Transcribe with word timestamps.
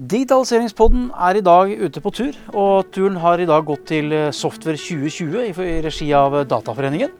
Digitaliseringspodden 0.00 1.10
er 1.12 1.36
i 1.36 1.42
dag 1.44 1.68
ute 1.84 2.00
på 2.00 2.10
tur, 2.16 2.36
og 2.56 2.86
turen 2.94 3.18
har 3.20 3.40
i 3.42 3.46
dag 3.48 3.64
gått 3.68 3.84
til 3.90 4.08
Software 4.32 4.78
2020 4.80 5.66
i 5.66 5.80
regi 5.84 6.06
av 6.16 6.32
Dataforeningen. 6.48 7.10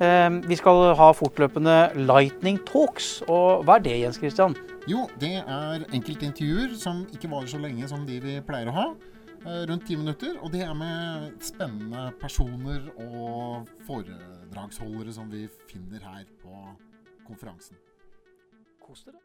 Eh, 0.00 0.30
Vi 0.46 0.56
skal 0.56 0.94
ha 0.94 1.08
fortløpende 1.12 1.90
Lightning 2.06 2.60
Talks, 2.64 3.22
og 3.28 3.64
hva 3.66 3.76
er 3.76 3.82
det 3.82 3.96
Jens 4.00 4.18
Christian? 4.22 4.54
Jo, 4.86 5.08
det 5.18 5.42
er 5.42 5.82
enkeltintervjuer 5.92 6.76
som 6.78 7.02
ikke 7.12 7.28
varer 7.30 7.50
så 7.50 7.58
lenge 7.58 7.88
som 7.88 8.06
de 8.06 8.20
vi 8.20 8.40
pleier 8.40 8.68
å 8.70 8.76
ha. 8.78 8.86
eh, 9.44 9.66
Rundt 9.66 9.86
ti 9.86 9.96
minutter. 9.96 10.38
Og 10.42 10.52
det 10.52 10.62
er 10.62 10.74
med 10.74 11.32
spennende 11.40 12.12
personer 12.20 12.80
og 12.96 13.66
foredragsholdere 13.86 15.12
som 15.12 15.28
vi 15.30 15.48
finner 15.66 15.98
her 15.98 16.24
på 16.42 16.54
konferansen. 17.26 17.76
Kos 18.86 19.02
dere. 19.04 19.18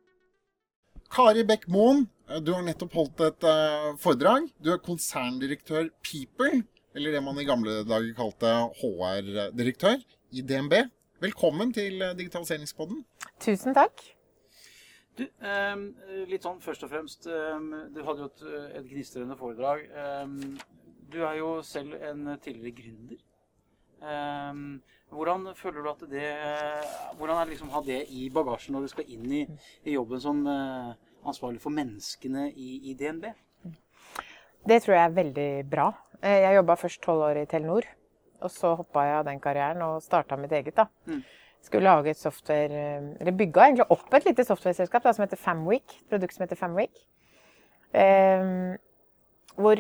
Kari 1.16 1.46
Bekk 1.48 1.70
Moen, 1.72 2.10
eh, 2.28 2.42
du 2.44 2.50
har 2.52 2.64
nettopp 2.68 2.96
holdt 2.98 3.22
et 3.24 3.46
eh, 3.48 3.94
foredrag. 4.04 4.50
Du 4.60 4.74
er 4.74 4.82
konserndirektør 4.84 5.88
People, 6.04 6.66
eller 6.92 7.16
det 7.16 7.22
man 7.24 7.40
i 7.40 7.46
gamle 7.48 7.76
dager 7.88 8.12
kalte 8.18 8.52
HR-direktør 8.82 10.04
i 10.36 10.44
DNB. 10.44 10.76
Velkommen 11.24 11.72
til 11.78 12.04
eh, 12.04 12.12
Digitaliseringspodden. 12.20 13.06
Tusen 13.40 13.78
takk. 13.78 14.04
Du, 15.16 15.24
eh, 15.24 15.86
litt 16.28 16.44
sånn 16.44 16.60
først 16.60 16.84
og 16.84 16.92
fremst, 16.92 17.30
eh, 17.32 17.72
du 17.96 18.02
hadde 18.04 18.26
jo 18.26 18.28
et, 18.34 18.44
et 18.82 18.92
gnistrende 18.92 19.40
foredrag. 19.40 19.88
Eh, 19.88 20.84
du 21.16 21.22
er 21.24 21.40
jo 21.40 21.54
selv 21.64 21.96
en 21.96 22.28
tidligere 22.44 22.76
gründer. 22.82 23.24
Hvordan 25.16 25.48
føler 25.56 25.82
du 25.82 25.88
at 25.90 26.02
det 26.12 26.28
Hvordan 27.18 27.40
er 27.40 27.48
det 27.48 27.54
liksom 27.54 27.70
å 27.72 27.78
ha 27.78 27.82
det 27.86 28.02
i 28.14 28.28
bagasjen 28.30 28.76
når 28.76 28.84
du 28.86 28.92
skal 28.92 29.08
inn 29.16 29.32
i, 29.34 29.40
i 29.88 29.96
jobben 29.96 30.22
som 30.22 30.44
ansvarlig 31.26 31.62
for 31.64 31.74
menneskene 31.76 32.50
i, 32.52 32.92
i 32.92 32.96
DNB? 32.98 33.28
Det 34.66 34.82
tror 34.82 34.96
jeg 34.96 35.06
er 35.06 35.18
veldig 35.20 35.50
bra. 35.70 35.90
Eh, 36.22 36.42
Jeg 36.46 36.60
jobba 36.60 36.78
først 36.80 37.02
tolv 37.04 37.26
år 37.28 37.42
i 37.44 37.48
Telenor. 37.50 37.88
Og 38.44 38.52
så 38.52 38.76
hoppa 38.78 39.06
jeg 39.06 39.18
av 39.20 39.26
den 39.30 39.42
karrieren 39.42 39.82
og 39.86 40.04
starta 40.04 40.38
mitt 40.38 40.52
eget. 40.52 40.76
da. 40.76 40.88
Mm. 41.08 41.24
Skulle 41.66 41.90
lage 41.90 42.12
et 42.14 42.18
software, 42.18 42.72
eh, 42.72 43.10
eller 43.22 43.32
bygga 43.32 43.68
egentlig 43.68 43.90
opp 43.90 44.14
et 44.14 44.26
lite 44.26 44.46
softwareselskap 44.46 45.04
da, 45.04 45.14
som 45.14 45.26
heter 45.26 45.38
Famweek. 45.42 46.00
Et 46.02 46.10
produkt 46.10 46.34
som 46.36 46.46
heter 46.46 46.60
Famweek. 46.60 47.06
Um, 47.96 48.76
hvor 49.56 49.80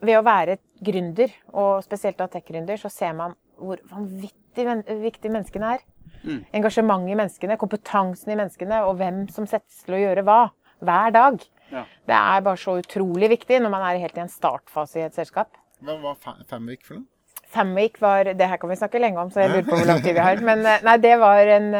ved 0.00 0.16
å 0.16 0.24
være 0.24 0.56
gründer, 0.80 1.32
og 1.52 1.82
spesielt 1.84 2.16
da 2.16 2.26
tech-gründer, 2.32 2.80
så 2.80 2.88
ser 2.88 3.12
man 3.12 3.34
hvor 3.60 3.80
vanvittig 3.90 4.64
viktig 5.02 5.30
menneskene 5.30 5.74
er. 5.76 5.84
Mm. 6.24 6.40
Engasjementet 6.60 7.12
i 7.14 7.18
menneskene, 7.18 7.56
kompetansen 7.60 8.32
i 8.32 8.36
menneskene, 8.38 8.82
og 8.88 8.98
hvem 9.00 9.22
som 9.32 9.46
settes 9.48 9.82
til 9.86 9.96
å 9.96 10.02
gjøre 10.02 10.24
hva. 10.26 10.40
Hver 10.80 11.12
dag. 11.12 11.42
Ja. 11.70 11.84
Det 12.08 12.16
er 12.16 12.40
bare 12.44 12.58
så 12.58 12.78
utrolig 12.80 13.28
viktig 13.34 13.58
når 13.62 13.70
man 13.72 13.82
er 13.86 13.98
helt 14.02 14.16
i 14.16 14.22
en 14.24 14.32
startfase 14.32 15.00
i 15.00 15.06
et 15.06 15.14
selskap. 15.16 15.52
Hva 15.84 15.96
var 16.02 16.16
Fa- 16.20 16.38
Famvik 16.48 16.82
for 16.86 16.98
noe? 16.98 17.06
Famvik 17.50 17.96
var 18.00 18.24
Det 18.38 18.46
her 18.46 18.60
kan 18.62 18.70
vi 18.70 18.76
snakke 18.78 19.00
lenge 19.02 19.18
om, 19.18 19.30
så 19.30 19.42
jeg 19.42 19.50
lurer 19.50 19.66
på 19.66 19.76
hvor 19.78 19.86
lang 19.88 20.00
tid 20.04 20.14
vi 20.14 20.22
har. 20.22 20.40
Men 20.46 20.64
eh, 20.66 20.82
nei, 20.86 20.96
det 21.02 21.16
var 21.18 21.40
en 21.56 21.70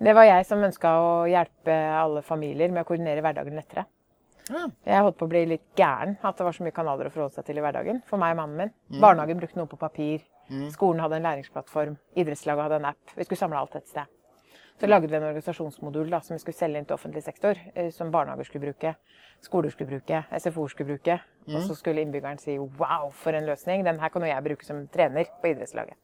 Det 0.00 0.14
var 0.16 0.24
jeg 0.24 0.46
som 0.48 0.62
ønska 0.64 0.92
å 0.96 1.08
hjelpe 1.28 1.74
alle 2.00 2.22
familier 2.24 2.70
med 2.72 2.84
å 2.84 2.88
koordinere 2.88 3.20
hverdagen 3.20 3.56
lettere. 3.58 3.84
Ja. 4.50 4.62
Jeg 4.88 5.02
holdt 5.04 5.18
på 5.20 5.26
å 5.28 5.30
bli 5.30 5.42
litt 5.46 5.66
gæren 5.78 6.16
at 6.24 6.38
det 6.38 6.46
var 6.46 6.56
så 6.56 6.64
mye 6.64 6.72
kanaler 6.74 7.10
å 7.10 7.12
forholde 7.12 7.36
seg 7.36 7.44
til 7.50 7.58
i 7.60 7.64
hverdagen. 7.64 8.00
For 8.08 8.18
meg 8.18 8.32
og 8.32 8.40
mannen 8.40 8.56
min. 8.62 8.72
Barnehagen 9.02 9.38
brukte 9.42 9.60
noe 9.60 9.68
på 9.70 9.78
papir. 9.78 10.22
Skolen 10.74 11.00
hadde 11.00 11.16
en 11.16 11.28
læringsplattform. 11.28 11.96
Idrettslaget 12.16 12.62
hadde 12.62 12.80
en 12.80 12.88
app. 12.90 13.12
Vi 13.16 13.24
skulle 13.24 13.38
samle 13.38 13.58
alt 13.58 13.76
et 13.76 13.88
sted. 13.88 14.16
Så 14.80 14.88
lagde 14.88 15.10
vi 15.10 15.16
en 15.16 15.26
organisasjonsmodul 15.28 16.08
da, 16.10 16.22
som 16.24 16.34
vi 16.34 16.40
skulle 16.40 16.56
selge 16.56 16.80
inn 16.80 16.86
til 16.88 16.96
offentlig 16.96 17.22
sektor. 17.22 17.58
eh, 17.74 17.90
Som 17.92 18.10
barnehager 18.10 18.44
skulle 18.48 18.64
bruke, 18.64 18.94
skoler 19.44 19.70
skulle 19.70 19.90
bruke, 19.90 20.24
SFO-er 20.38 20.68
skulle 20.68 20.94
bruke. 20.94 21.20
Og 21.50 21.62
så 21.62 21.74
skulle 21.74 22.00
innbyggeren 22.00 22.38
si 22.38 22.58
'wow, 22.58 23.10
for 23.12 23.32
en 23.32 23.44
løsning'. 23.44 23.84
Den 23.84 24.00
her 24.00 24.08
kan 24.08 24.22
jo 24.22 24.28
jeg 24.28 24.44
bruke 24.44 24.64
som 24.64 24.88
trener 24.88 25.24
på 25.42 25.48
idrettslaget. 25.48 25.94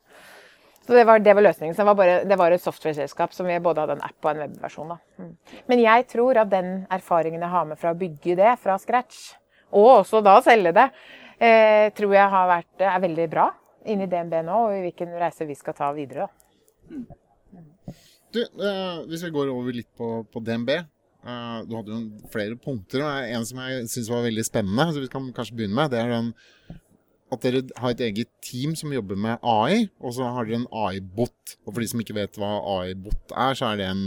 Så 0.87 0.93
det 0.93 1.07
var, 1.07 1.19
det 1.19 1.35
var 1.35 1.43
løsningen. 1.43 1.75
Så 1.75 1.83
det 1.83 1.87
var, 1.87 1.95
bare, 1.95 2.25
det 2.25 2.39
var 2.39 2.51
et 2.51 2.61
software-selskap 2.61 3.33
som 3.33 3.47
vi 3.47 3.59
både 3.59 3.81
hadde 3.81 3.93
en 3.93 4.03
app 4.03 4.25
og 4.25 4.31
en 4.31 4.39
webversjon. 4.39 4.99
Mm. 5.19 5.37
Men 5.69 5.81
jeg 5.81 6.07
tror 6.07 6.37
at 6.37 6.51
den 6.51 6.87
erfaringen 6.91 7.41
jeg 7.41 7.51
har 7.51 7.65
med 7.65 7.79
fra 7.79 7.91
å 7.91 7.99
bygge 7.99 8.37
det 8.37 8.59
fra 8.59 8.79
scratch, 8.79 9.35
og 9.73 10.05
også 10.05 10.23
da 10.23 10.41
selge 10.41 10.73
det, 10.73 10.91
eh, 11.41 11.91
tror 11.91 12.13
jeg 12.15 12.31
har 12.31 12.49
vært, 12.49 12.81
er 12.81 13.01
veldig 13.01 13.31
bra 13.31 13.53
inn 13.87 14.03
i 14.05 14.11
DNB 14.11 14.41
nå, 14.47 14.59
og 14.69 14.75
i 14.77 14.83
hvilken 14.87 15.15
reise 15.21 15.47
vi 15.49 15.57
skal 15.59 15.77
ta 15.79 15.93
videre. 15.97 16.27
Da. 16.27 17.07
Du, 18.35 18.43
eh, 18.43 18.99
hvis 19.09 19.25
vi 19.25 19.33
går 19.35 19.53
over 19.53 19.73
litt 19.75 19.89
på, 19.97 20.11
på 20.33 20.43
DNB. 20.45 20.73
eh, 20.77 21.59
du 21.67 21.77
hadde 21.79 21.95
jo 21.95 22.31
flere 22.33 22.59
punkter. 22.61 23.05
og 23.07 23.31
En 23.39 23.47
som 23.49 23.63
jeg 23.65 23.87
syns 23.93 24.11
var 24.13 24.27
veldig 24.27 24.45
spennende, 24.47 24.91
så 24.93 25.03
vi 25.03 25.13
kan 25.13 25.31
kanskje 25.37 25.57
begynne 25.57 25.79
med, 25.79 25.95
det 25.95 26.03
er 26.03 26.13
den 26.13 26.35
at 27.33 27.43
dere 27.43 27.65
har 27.83 27.91
et 27.91 28.03
eget 28.07 28.29
team 28.45 28.77
som 28.79 28.93
jobber 28.95 29.19
med 29.19 29.43
AI, 29.43 29.89
og 29.99 30.13
så 30.15 30.29
har 30.31 30.47
dere 30.47 30.61
en 30.61 30.69
AI-bot. 30.71 31.57
Og 31.67 31.73
for 31.73 31.83
de 31.83 31.89
som 31.91 32.03
ikke 32.03 32.15
vet 32.15 32.39
hva 32.39 32.53
AI-bot 32.77 33.35
er, 33.35 33.57
så 33.59 33.73
er 33.73 33.81
det 33.81 33.89
en, 33.91 34.05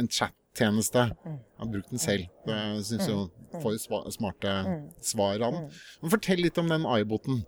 en 0.00 0.08
chat-tjeneste. 0.52 0.98
Jeg 1.24 1.58
har 1.58 1.70
brukt 1.70 1.90
den 1.90 1.98
selv. 1.98 2.26
Det 2.44 2.84
syns 2.84 3.08
jo 3.08 3.30
får 3.62 3.78
smarte 4.12 4.52
svar 5.00 5.40
av 5.42 5.52
den. 5.52 5.70
Men 6.00 6.10
fortell 6.10 6.42
litt 6.42 6.58
om 6.58 6.68
den 6.68 6.86
AI-boten. 6.86 7.42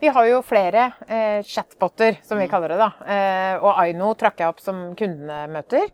Vi 0.00 0.08
har 0.08 0.26
jo 0.26 0.42
flere 0.42 0.92
eh, 1.08 1.42
chatboter, 1.44 2.20
som 2.22 2.38
vi 2.38 2.48
kaller 2.48 2.68
det. 2.68 2.78
da. 2.78 2.90
Eh, 3.06 3.56
og 3.62 3.78
Aino 3.78 4.14
trakk 4.14 4.40
jeg 4.40 4.48
opp 4.48 4.60
som 4.60 4.94
kundene 4.94 5.46
møter. 5.50 5.88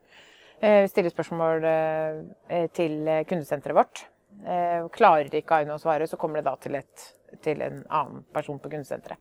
Eh, 0.60 0.88
stiller 0.88 1.10
spørsmål 1.10 1.64
eh, 1.64 2.66
til 2.74 3.08
kundesenteret 3.28 3.76
vårt. 3.76 4.06
Eh, 4.44 4.88
klarer 4.94 5.32
ikke 5.34 5.62
Aino 5.62 5.76
å 5.76 5.82
svare, 5.82 6.06
så 6.08 6.16
kommer 6.16 6.40
det 6.40 6.48
da 6.48 6.56
til, 6.60 6.78
et, 6.78 7.08
til 7.44 7.62
en 7.62 7.82
annen 7.88 8.24
person 8.32 8.58
på 8.58 8.70
kundesenteret. 8.72 9.18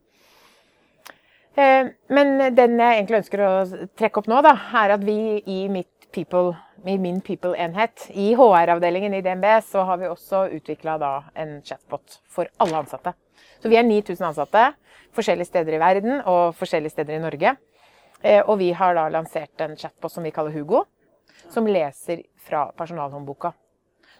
Eh, 1.57 1.89
men 2.13 2.55
den 2.55 2.79
jeg 2.79 2.99
egentlig 2.99 3.21
ønsker 3.23 3.43
å 3.43 3.53
trekke 3.97 4.21
opp 4.21 4.27
nå, 4.29 4.41
da, 4.45 4.53
er 4.83 4.97
at 4.97 5.05
vi 5.05 5.41
i 5.41 5.61
mitt 5.73 5.96
People, 6.17 6.55
i 6.85 6.97
min 6.97 7.19
People-enhet, 7.21 8.07
i 8.09 8.31
HR-avdelingen 8.35 9.13
i 9.13 9.21
DNB, 9.21 9.45
så 9.61 9.83
har 9.85 9.99
vi 10.01 10.07
også 10.09 10.47
utvikla 10.55 10.95
en 11.35 11.61
chatbot 11.61 12.21
for 12.25 12.49
alle 12.57 12.79
ansatte. 12.79 13.13
Så 13.61 13.69
vi 13.69 13.77
er 13.77 13.85
9000 13.85 14.25
ansatte 14.31 14.63
forskjellige 15.13 15.51
steder 15.51 15.75
i 15.77 15.81
verden 15.81 16.21
og 16.25 16.55
forskjellige 16.57 16.95
steder 16.95 17.19
i 17.19 17.21
Norge. 17.21 17.51
Eh, 18.23 18.41
Og 18.41 18.57
vi 18.57 18.71
har 18.71 18.95
da 18.97 19.07
lansert 19.13 19.61
en 19.61 19.75
chatbot 19.77 20.11
som 20.11 20.23
vi 20.23 20.31
kaller 20.33 20.51
Hugo, 20.51 20.85
som 21.53 21.67
leser 21.67 22.23
fra 22.41 22.71
personalhåndboka. 22.71 23.51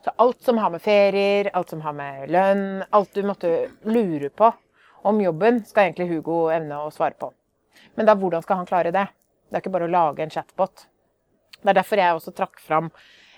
Så 0.04 0.14
alt 0.18 0.44
som 0.44 0.58
har 0.58 0.70
med 0.70 0.82
ferier, 0.82 1.50
alt 1.54 1.70
som 1.70 1.82
har 1.82 1.94
med 1.94 2.30
lønn, 2.30 2.84
alt 2.92 3.14
du 3.14 3.24
måtte 3.24 3.72
lure 3.84 4.30
på 4.30 4.52
om 5.04 5.22
jobben, 5.22 5.64
skal 5.66 5.88
egentlig 5.88 6.12
Hugo 6.12 6.52
evne 6.54 6.78
å 6.78 6.94
svare 6.94 7.18
på. 7.18 7.32
Men 7.96 8.06
da, 8.06 8.14
hvordan 8.14 8.46
skal 8.46 8.62
han 8.62 8.70
klare 8.70 8.94
det? 8.94 9.08
Det 9.50 9.58
er 9.58 9.66
ikke 9.66 9.74
bare 9.74 9.90
å 9.90 9.92
lage 9.98 10.22
en 10.22 10.30
chatbot. 10.30 10.86
Det 11.62 11.72
er 11.72 11.80
derfor 11.80 12.02
jeg 12.02 12.18
også 12.18 12.34
trakk 12.38 12.60
fram 12.64 12.92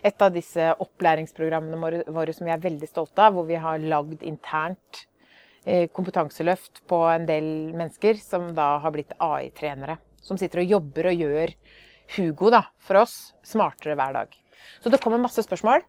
et 0.05 0.21
av 0.23 0.31
disse 0.31 0.65
opplæringsprogrammene 0.79 2.03
våre, 2.07 2.33
som 2.35 2.47
vi 2.47 2.53
er 2.53 2.63
veldig 2.63 2.87
stolte 2.87 3.25
av, 3.25 3.35
hvor 3.35 3.47
vi 3.47 3.59
har 3.59 3.81
lagd 3.83 4.23
internt 4.27 5.03
eh, 5.65 5.89
kompetanseløft 5.91 6.83
på 6.87 7.01
en 7.11 7.27
del 7.27 7.49
mennesker 7.75 8.19
som 8.23 8.51
da 8.55 8.77
har 8.83 8.95
blitt 8.95 9.15
AI-trenere. 9.19 9.97
Som 10.23 10.39
sitter 10.39 10.63
og 10.63 10.75
jobber 10.75 11.11
og 11.11 11.23
gjør 11.23 11.55
Hugo 12.15 12.51
da, 12.53 12.63
for 12.83 13.01
oss 13.03 13.33
smartere 13.45 13.95
hver 13.99 14.15
dag. 14.15 14.37
Så 14.83 14.91
det 14.91 15.01
kommer 15.03 15.21
masse 15.21 15.43
spørsmål. 15.45 15.83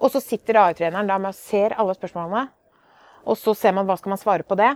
Og 0.00 0.10
så 0.10 0.22
sitter 0.22 0.58
AI-treneren 0.60 1.08
da 1.10 1.18
med 1.22 1.34
og 1.34 1.38
ser 1.38 1.76
alle 1.78 1.94
spørsmålene. 1.96 2.48
Og 3.24 3.38
så 3.40 3.54
ser 3.56 3.72
man 3.76 3.86
hva 3.88 3.96
skal 3.98 4.14
man 4.14 4.20
svare 4.20 4.46
på 4.46 4.58
det. 4.58 4.74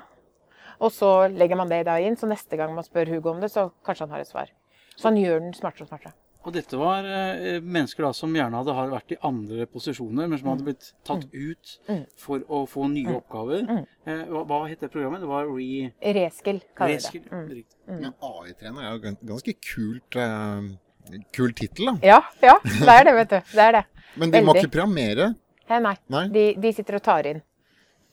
Og 0.79 0.95
så 0.95 1.27
legger 1.33 1.59
man 1.59 1.69
det 1.71 1.83
da 1.89 1.99
inn, 2.01 2.17
så 2.17 2.29
neste 2.31 2.57
gang 2.57 2.71
man 2.75 2.87
spør 2.87 3.11
Hugo 3.11 3.33
om 3.35 3.43
det, 3.43 3.51
så 3.51 3.69
kanskje 3.85 4.07
han 4.07 4.15
har 4.15 4.23
et 4.23 4.31
svar. 4.31 4.53
Så 4.95 5.11
han 5.11 5.19
gjør 5.19 5.43
den 5.43 5.55
smartere 5.57 5.89
og 5.89 5.91
smartere. 5.91 6.15
Og 6.47 6.53
dette 6.55 6.79
var 6.79 7.05
eh, 7.05 7.59
mennesker 7.61 8.07
da 8.07 8.13
som 8.15 8.33
gjerne 8.33 8.57
hadde 8.61 8.75
vært 8.93 9.13
i 9.13 9.19
andre 9.27 9.67
posisjoner, 9.69 10.29
men 10.31 10.39
som 10.39 10.49
hadde 10.53 10.65
blitt 10.69 10.93
tatt 11.05 11.27
ut 11.35 11.73
for 12.17 12.45
å 12.49 12.61
få 12.71 12.87
nye 12.93 13.17
oppgaver. 13.19 13.65
Eh, 14.07 14.23
hva, 14.31 14.45
hva 14.49 14.61
het 14.71 14.81
det 14.81 14.91
programmet? 14.95 15.21
Det 15.25 15.29
var 15.29 15.51
Re... 15.51 15.91
Reskill 16.21 16.61
kaller 16.79 16.95
vi 16.95 17.01
Reskill. 17.01 17.25
det. 17.27 17.33
Mm. 17.35 17.49
Riktig. 17.59 17.77
Men 17.89 18.15
AI-trener 18.31 18.87
er 18.87 18.95
jo 18.95 19.03
gans- 19.09 19.27
ganske 19.33 19.57
kult 19.73 20.17
eh, 20.23 21.19
kul 21.37 21.53
tittel, 21.59 21.91
da. 21.91 21.97
Ja, 22.15 22.21
ja, 22.45 22.57
det 22.87 22.95
er 22.95 23.05
det, 23.11 23.15
vet 23.19 23.35
du. 23.35 23.39
Det 23.53 23.67
er 23.67 23.77
det. 23.81 23.85
Men 24.19 24.31
de 24.33 24.41
må 24.45 24.55
Veldig. 24.55 24.65
ikke 24.65 24.75
programmere. 24.79 25.29
Eh, 25.69 25.79
nei, 25.85 25.95
Nei. 26.15 26.25
De, 26.33 26.47
de 26.65 26.73
sitter 26.79 26.97
og 27.01 27.05
tar 27.11 27.27
inn. 27.35 27.43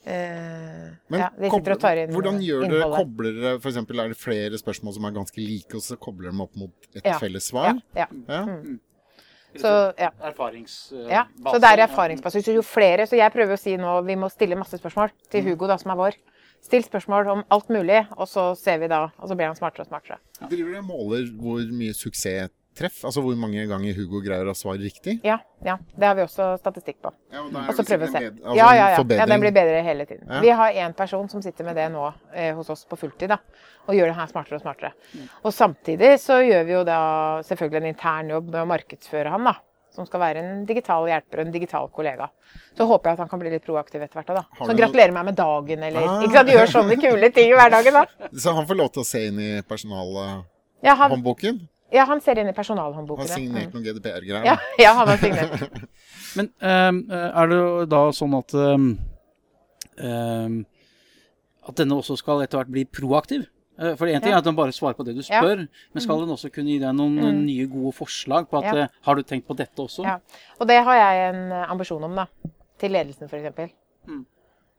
Eh, 0.05 0.89
Men 1.09 1.19
ja, 1.19 1.29
de 1.33 1.49
sitter 1.49 1.73
og 1.73 1.79
tar 1.81 1.97
inn 1.97 2.11
hvordan 2.13 2.35
gjør 2.45 2.65
dere, 2.69 2.89
kobler 2.93 3.37
dere 3.41 3.59
for 3.59 3.71
eksempel, 3.71 3.99
Er 4.03 4.11
det 4.13 4.17
flere 4.21 4.59
spørsmål 4.61 4.93
som 4.93 5.07
er 5.09 5.15
ganske 5.15 5.41
like, 5.41 5.73
og 5.73 5.81
så 5.81 5.97
kobler 5.97 6.27
dere 6.29 6.35
dem 6.35 6.43
opp 6.45 6.55
mot 6.61 6.89
et 6.93 7.01
Ja, 7.05 7.17
felles 7.17 7.47
svar? 7.49 7.79
Ja, 7.97 8.05
ja. 8.05 8.07
Ja. 8.29 8.43
Så, 9.55 9.71
ja. 9.97 10.11
Erfaringsbase. 10.21 11.07
ja. 11.09 11.23
så 11.47 11.59
det 11.63 11.69
er 11.71 11.83
erfaringsbase. 11.87 12.41
Så 12.43 12.53
jo 12.53 12.61
flere 12.61 13.07
Så 13.07 13.15
jeg 13.15 13.31
prøver 13.31 13.55
å 13.55 13.59
si 13.59 13.77
nå 13.77 14.01
vi 14.05 14.15
må 14.19 14.29
stille 14.29 14.55
masse 14.59 14.77
spørsmål 14.77 15.09
til 15.31 15.41
Mm. 15.43 15.49
Hugo, 15.49 15.67
da, 15.67 15.77
som 15.77 15.91
er 15.91 15.95
vår. 15.95 16.17
Still 16.61 16.83
spørsmål 16.83 17.27
om 17.27 17.43
alt 17.51 17.69
mulig, 17.69 18.05
og 18.17 18.27
så 18.27 18.55
ser 18.57 18.77
vi 18.79 18.87
da 18.87 19.03
Og 19.17 19.29
så 19.29 19.35
blir 19.35 19.45
han 19.47 19.55
smartere 19.55 19.85
og 19.85 19.87
smartere. 19.87 20.17
Driver 20.49 20.71
dere 20.71 20.79
og 20.83 20.89
måler 20.89 21.31
hvor 21.39 21.61
mye 21.71 21.93
suksess 21.93 22.49
treff? 22.77 22.97
Altså 23.07 23.21
hvor 23.23 23.35
mange 23.39 23.63
ganger 23.69 23.95
Hugo 23.97 24.19
greier 24.25 24.47
å 24.51 24.55
svare 24.57 24.81
riktig? 24.83 25.17
Ja, 25.25 25.37
ja, 25.65 25.77
det 25.95 26.07
har 26.09 26.15
vi 26.19 26.23
også 26.25 26.47
statistikk 26.61 26.99
på. 27.01 27.11
Ja, 27.33 27.41
og 27.45 27.51
da 27.55 27.65
Og 27.71 27.77
så 27.77 27.85
prøve 27.87 28.07
å 28.07 28.11
se. 28.11 28.21
altså 28.29 28.55
ja, 28.59 28.69
ja, 28.77 28.87
ja. 28.95 29.03
ja, 29.21 29.25
den 29.31 29.43
blir 29.43 29.55
bedre 29.55 29.81
hele 29.87 30.05
tiden. 30.09 30.27
Ja. 30.29 30.41
Vi 30.43 30.49
har 30.61 30.79
én 30.85 30.93
person 30.97 31.29
som 31.31 31.41
sitter 31.45 31.65
med 31.67 31.75
det 31.79 31.87
nå 31.93 32.07
eh, 32.33 32.51
hos 32.57 32.69
oss 32.69 32.85
på 32.89 32.97
fulltid, 32.99 33.29
da, 33.31 33.39
og 33.87 33.95
gjør 33.95 34.11
det 34.11 34.17
her 34.19 34.27
smartere 34.33 34.59
og 34.59 34.65
smartere. 34.65 34.91
Og 35.43 35.53
samtidig 35.55 36.15
så 36.19 36.41
gjør 36.43 36.65
vi 36.67 36.75
jo 36.77 36.83
da 36.87 36.99
selvfølgelig 37.47 37.81
en 37.83 37.91
intern 37.93 38.29
jobb 38.35 38.51
med 38.51 38.61
å 38.63 38.67
markedsføre 38.75 39.31
han, 39.33 39.47
da. 39.51 39.55
Som 39.95 40.03
skal 40.03 40.19
være 40.19 40.41
en 40.43 40.65
digital 40.67 41.05
hjelper 41.07 41.39
og 41.39 41.45
en 41.47 41.53
digital 41.53 41.85
kollega. 41.95 42.25
Så 42.75 42.83
håper 42.83 43.07
jeg 43.07 43.15
at 43.15 43.21
han 43.23 43.29
kan 43.31 43.39
bli 43.39 43.53
litt 43.53 43.63
proaktiv 43.63 44.01
etter 44.03 44.19
hvert. 44.19 44.33
da. 44.35 44.41
Så 44.59 44.67
du 44.67 44.75
gratulerer 44.75 45.13
meg 45.15 45.23
med 45.29 45.37
dagen, 45.39 45.85
eller 45.87 46.03
Ah. 46.03 46.17
ikke 46.25 46.35
sant, 46.35 46.51
gjør 46.51 46.67
sånne 46.73 46.97
kule 46.99 47.29
ting 47.31 47.47
i 47.53 47.55
hverdagen, 47.55 47.95
da. 47.95 48.01
Så 48.43 48.51
han 48.57 48.67
får 48.67 48.75
lov 48.81 48.89
til 48.91 49.05
å 49.05 49.07
se 49.07 49.21
inn 49.29 49.39
i 49.39 49.47
personalhåndboken? 49.63 50.43
Ja, 50.83 50.95
han, 50.99 51.15
ja, 51.91 52.05
han 52.05 52.21
ser 52.21 52.39
inn 52.41 52.49
i 52.49 52.53
personalhåndboken. 52.53 53.21
Han 53.27 53.29
har 53.29 53.35
signert 53.39 53.73
noen 53.73 53.83
GDPR-greier? 53.85 54.45
Ja, 54.45 54.55
ja, 54.85 54.93
han 54.97 55.07
har 55.07 55.17
signert. 55.17 55.69
Men 56.37 56.49
um, 56.59 57.01
er 57.11 57.47
det 57.51 57.57
jo 57.59 57.85
da 57.85 57.99
sånn 58.11 58.33
at 58.37 58.53
ehm, 58.53 58.87
ehm, 60.01 60.65
At 61.65 61.79
denne 61.79 61.95
også 61.97 62.17
skal 62.19 62.43
etter 62.43 62.59
hvert 62.59 62.69
bli 62.73 62.83
proaktiv? 62.85 63.47
Eh, 63.79 63.95
For 63.97 64.05
én 64.07 64.21
ting 64.21 64.29
Ja. 64.31 64.35
er 64.37 64.43
at 64.43 64.45
den 64.45 64.55
bare 64.55 64.71
svarer 64.71 64.93
på 64.95 65.03
det 65.03 65.15
du 65.15 65.21
Ja. 65.23 65.41
spør, 65.41 65.63
men 65.93 66.01
skal 66.03 66.19
den 66.21 66.29
også 66.29 66.51
kunne 66.53 66.69
gi 66.69 66.77
deg 66.79 66.93
noen 66.95 67.15
Mm. 67.17 67.45
nye, 67.45 67.65
gode 67.67 67.93
forslag 67.97 68.47
på 68.49 68.59
at 68.63 68.63
Ja. 68.75 68.83
eh, 68.83 68.87
Har 69.01 69.15
du 69.15 69.23
tenkt 69.23 69.47
på 69.47 69.55
dette 69.55 69.75
også? 69.81 70.03
Ja. 70.03 70.19
Og 70.61 70.67
det 70.67 70.83
har 70.83 70.93
jeg 70.95 71.33
en 71.35 71.51
ambisjon 71.51 72.03
om, 72.03 72.15
da. 72.15 72.27
Til 72.77 72.91
ledelsen, 72.91 73.27
f.eks. 73.27 73.71
Mm. 74.07 74.25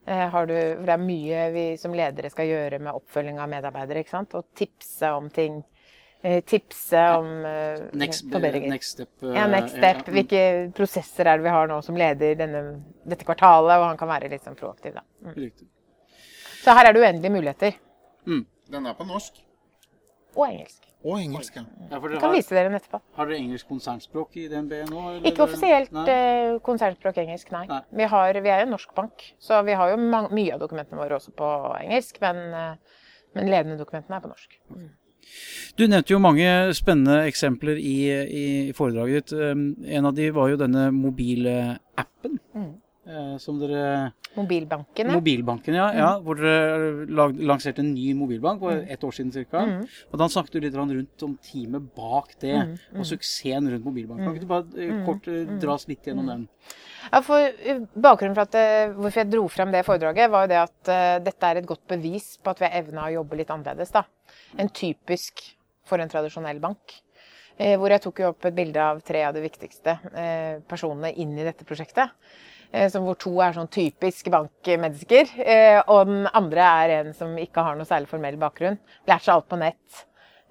Eh, 0.07 0.29
har 0.31 0.47
du, 0.47 0.55
for 0.77 0.87
det 0.87 0.95
er 0.95 0.97
mye 0.99 1.53
vi 1.53 1.77
som 1.77 1.93
ledere 1.93 2.31
skal 2.31 2.47
gjøre 2.47 2.79
med 2.81 2.95
oppfølging 2.95 3.39
av 3.41 3.49
medarbeidere. 3.51 3.99
ikke 4.05 4.11
sant? 4.11 4.35
Og 4.35 4.45
tipse 4.55 5.03
om 5.13 5.29
ting. 5.29 5.65
Eh, 6.27 6.41
tipse 6.43 6.99
om 7.15 7.27
uh, 7.45 7.85
Next, 7.95 8.25
forbedringer. 8.33 8.73
next 8.73 8.97
step. 8.97 9.11
Uh, 9.23 9.31
ja, 9.37 9.45
next 9.47 9.77
step. 9.77 10.01
ja. 10.09 10.13
Hvilke 10.17 10.41
prosesser 10.75 11.29
er 11.31 11.39
det 11.39 11.47
vi 11.47 11.53
har 11.55 11.69
nå 11.71 11.77
som 11.87 11.99
leder 11.99 12.35
denne, 12.41 12.63
dette 13.07 13.27
kvartalet? 13.29 13.77
Og 13.79 13.85
han 13.93 14.01
kan 14.01 14.11
være 14.11 14.33
litt 14.33 14.43
sånn 14.47 14.59
proaktiv, 14.59 14.97
da. 14.97 15.05
Mm. 15.23 15.53
Så 16.65 16.75
her 16.75 16.89
er 16.89 16.97
det 16.97 17.05
uendelige 17.05 17.35
muligheter. 17.37 17.79
Den 18.27 18.91
er 18.91 18.99
på 18.99 19.07
norsk. 19.07 19.39
Og 20.35 20.49
engelsk. 20.49 20.83
Og 21.07 21.21
engelsk, 21.21 21.61
ja. 21.61 21.63
Ja, 21.63 22.01
for 22.01 22.09
Jeg 22.11 22.17
dere 22.17 22.21
kan 22.25 22.33
har, 22.33 22.35
vise 22.35 22.55
dere 22.57 22.67
den 22.73 22.81
etterpå. 22.81 23.01
har 23.21 23.31
dere 23.31 23.39
engelsk 23.39 23.69
konsernspråk 23.71 24.37
i 24.43 24.49
DNB 24.51 24.73
nå? 24.91 25.07
eller? 25.13 25.31
Ikke 25.31 25.47
offisielt 25.47 25.95
Nei? 25.95 26.59
konsernspråk 26.67 27.23
engelsk, 27.23 27.55
nei. 27.55 27.63
Nei. 27.71 27.81
Vi, 28.03 28.11
har, 28.11 28.43
vi 28.43 28.51
er 28.51 28.65
jo 28.65 28.67
en 28.67 28.75
norsk 28.75 28.99
bank, 28.99 29.31
så 29.39 29.63
vi 29.63 29.79
har 29.79 29.95
jo 29.95 30.03
mye 30.03 30.57
av 30.57 30.59
dokumentene 30.67 30.99
våre 30.99 31.21
også 31.21 31.31
på 31.39 31.53
engelsk. 31.79 32.19
Men, 32.27 32.43
men 33.39 33.53
ledende 33.53 33.79
dokumentene 33.79 34.19
er 34.19 34.27
på 34.27 34.35
norsk. 34.35 34.59
Du 35.77 35.85
nevnte 35.87 36.15
jo 36.15 36.21
mange 36.23 36.49
spennende 36.77 37.27
eksempler 37.29 37.77
i, 37.77 37.97
i 38.41 38.47
foredraget 38.77 39.31
ditt. 39.33 39.39
En 39.99 40.09
av 40.09 40.15
de 40.17 40.31
var 40.33 40.53
jo 40.53 40.61
denne 40.61 40.89
mobilappen 40.95 42.41
Mm. 42.57 42.73
Eh, 43.07 43.37
som 43.43 43.59
dere 43.61 44.13
Mobilbanken, 44.37 45.09
ja. 45.09 45.15
Mobilbanken, 45.17 45.77
ja. 45.79 45.87
ja 45.97 46.09
hvor 46.21 46.37
dere 46.37 47.07
lag, 47.09 47.37
lanserte 47.41 47.81
en 47.81 47.95
ny 47.95 48.11
mobilbank 48.19 48.61
for 48.61 48.83
ett 48.85 49.05
år 49.07 49.15
siden 49.17 49.33
ca. 49.49 49.63
Mm. 49.65 49.87
Og 50.11 50.19
da 50.21 50.29
snakket 50.29 50.59
du 50.59 50.67
litt 50.67 50.77
rundt 50.77 51.25
om 51.25 51.39
teamet 51.41 51.87
bak 51.97 52.35
det, 52.43 52.53
Mm, 52.57 52.75
mm. 52.77 53.01
og 53.01 53.09
suksessen 53.09 53.71
rundt 53.73 53.87
mobilbanken. 53.87 54.35
Kan 54.35 54.43
du 54.43 54.51
bare 54.51 54.67
eh, 54.77 54.93
Mm, 54.93 55.07
kort 55.07 55.29
eh, 55.29 55.47
mm. 55.49 55.59
dra 55.63 55.75
oss 55.75 55.89
litt 55.89 56.05
gjennom 56.05 56.29
den? 56.29 56.45
Ja, 57.13 57.23
for 57.23 57.41
eh, 57.41 57.81
Bakgrunnen 57.95 58.37
for 58.37 58.45
at, 58.45 58.55
eh, 58.61 58.93
hvorfor 58.93 59.23
jeg 59.23 59.33
dro 59.33 59.47
frem 59.49 59.73
det 59.73 59.85
foredraget, 59.87 60.31
var 60.31 60.45
jo 60.45 60.53
det 60.53 60.61
at 60.61 60.91
uh, 60.91 61.25
dette 61.25 61.49
er 61.49 61.61
et 61.61 61.69
godt 61.69 61.85
bevis 61.89 62.37
på 62.43 62.53
at 62.53 62.61
vi 62.61 62.69
har 62.69 62.81
evna 62.83 63.07
å 63.07 63.15
jobbe 63.21 63.41
litt 63.41 63.51
annerledes. 63.55 63.93
da. 63.95 64.05
En 64.59 64.69
typisk 64.69 65.45
for 65.87 66.03
en 66.03 66.11
tradisjonell 66.11 66.61
bank. 66.61 66.99
Eh, 67.57 67.77
hvor 67.81 67.89
jeg 67.89 68.03
tok 68.05 68.21
jo 68.21 68.33
opp 68.35 68.45
et 68.45 68.57
bilde 68.57 68.83
av 68.83 68.99
tre 69.05 69.23
av 69.25 69.33
de 69.37 69.41
viktigste 69.41 69.97
eh, 70.13 70.59
personene 70.69 71.15
inn 71.17 71.33
i 71.39 71.47
dette 71.47 71.65
prosjektet. 71.69 72.13
Eh, 72.69 72.91
som 72.93 73.07
hvor 73.07 73.17
to 73.21 73.33
er 73.41 73.57
sånn 73.57 73.71
typisk 73.73 74.29
bankmennesker, 74.35 75.33
og 75.87 76.11
den 76.11 76.27
andre 76.37 76.67
er 76.83 76.95
en 76.99 77.15
som 77.17 77.33
ikke 77.41 77.65
har 77.65 77.79
noe 77.79 77.89
særlig 77.89 78.11
formell 78.11 78.37
bakgrunn. 78.41 78.77
Lært 79.09 79.25
seg 79.25 79.37
alt 79.37 79.49
på 79.49 79.61
nett. 79.61 80.05